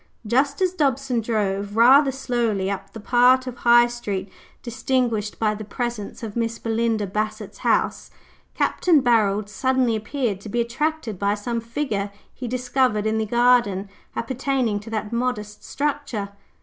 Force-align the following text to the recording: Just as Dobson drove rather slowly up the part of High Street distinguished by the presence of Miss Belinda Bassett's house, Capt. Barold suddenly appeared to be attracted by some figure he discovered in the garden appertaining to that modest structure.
Just 0.25 0.63
as 0.63 0.73
Dobson 0.73 1.21
drove 1.21 1.77
rather 1.77 2.11
slowly 2.11 2.71
up 2.71 2.91
the 2.91 2.99
part 2.99 3.45
of 3.45 3.57
High 3.57 3.85
Street 3.85 4.31
distinguished 4.63 5.37
by 5.37 5.53
the 5.53 5.63
presence 5.63 6.23
of 6.23 6.35
Miss 6.35 6.57
Belinda 6.57 7.05
Bassett's 7.05 7.59
house, 7.59 8.09
Capt. 8.55 8.87
Barold 8.87 9.47
suddenly 9.47 9.95
appeared 9.95 10.41
to 10.41 10.49
be 10.49 10.59
attracted 10.59 11.19
by 11.19 11.35
some 11.35 11.61
figure 11.61 12.09
he 12.33 12.47
discovered 12.47 13.05
in 13.05 13.19
the 13.19 13.27
garden 13.27 13.89
appertaining 14.15 14.79
to 14.79 14.89
that 14.89 15.13
modest 15.13 15.63
structure. 15.63 16.29